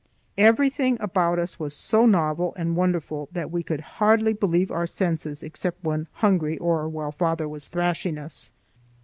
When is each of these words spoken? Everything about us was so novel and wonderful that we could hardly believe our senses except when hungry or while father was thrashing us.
Everything 0.39 0.97
about 0.99 1.37
us 1.37 1.59
was 1.59 1.75
so 1.75 2.07
novel 2.07 2.55
and 2.57 2.75
wonderful 2.75 3.29
that 3.33 3.51
we 3.51 3.61
could 3.61 3.81
hardly 4.01 4.33
believe 4.33 4.71
our 4.71 4.87
senses 4.87 5.43
except 5.43 5.83
when 5.83 6.07
hungry 6.13 6.57
or 6.57 6.89
while 6.89 7.11
father 7.11 7.47
was 7.47 7.67
thrashing 7.67 8.17
us. 8.17 8.49